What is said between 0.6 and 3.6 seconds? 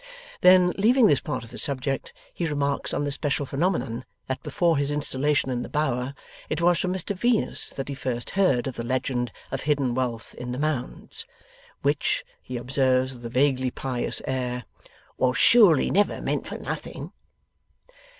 leaving this part of the subject, he remarks on the special